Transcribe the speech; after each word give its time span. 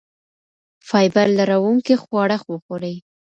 فایبر 0.87 1.27
لرونکي 1.37 1.95
خواړه 2.03 2.37
وخورئ. 2.51 2.95